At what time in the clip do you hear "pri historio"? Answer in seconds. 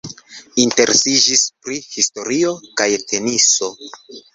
1.67-2.59